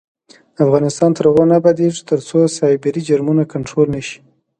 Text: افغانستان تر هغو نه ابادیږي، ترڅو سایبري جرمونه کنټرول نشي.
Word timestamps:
افغانستان 0.63 1.09
تر 1.17 1.23
هغو 1.29 1.43
نه 1.49 1.55
ابادیږي، 1.61 2.01
ترڅو 2.09 2.39
سایبري 2.57 3.01
جرمونه 3.09 3.43
کنټرول 3.53 3.87
نشي. 3.95 4.17